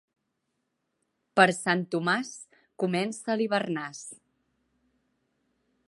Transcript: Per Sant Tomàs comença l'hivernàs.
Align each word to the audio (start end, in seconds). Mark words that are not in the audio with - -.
Per 1.39 1.45
Sant 1.57 1.83
Tomàs 1.95 2.31
comença 2.85 3.37
l'hivernàs. 3.43 4.05